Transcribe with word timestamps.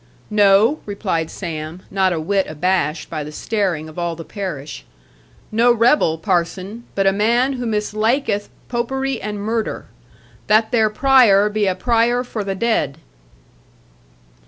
'No,' 0.31 0.79
replied 0.87 1.29
Sam, 1.29 1.83
not 1.91 2.11
a 2.11 2.19
whit 2.19 2.47
abashed 2.49 3.07
by 3.07 3.23
the 3.23 3.31
staring 3.31 3.87
of 3.87 3.99
all 3.99 4.15
the 4.15 4.25
parish; 4.25 4.83
'no 5.51 5.71
rebel, 5.71 6.17
parson; 6.17 6.85
but 6.95 7.05
a 7.05 7.11
man 7.13 7.53
who 7.53 7.67
mislaiketh 7.67 8.49
popery 8.67 9.21
and 9.21 9.39
murder. 9.39 9.85
That 10.47 10.71
there 10.71 10.89
prai 10.89 11.29
er 11.29 11.49
be 11.49 11.67
a 11.67 11.75
prai 11.75 12.09
er 12.09 12.23
for 12.23 12.43
the 12.43 12.55
dead.' 12.55 12.97